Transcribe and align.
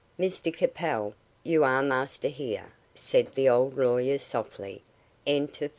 "Mr 0.19 0.51
Capel, 0.51 1.13
you 1.43 1.63
are 1.63 1.83
master 1.83 2.27
here," 2.27 2.73
said 2.95 3.35
the 3.35 3.47
old 3.47 3.75
lawyer 3.77 4.17
softly. 4.17 4.81
"Enter 5.27 5.65
first." 5.65 5.69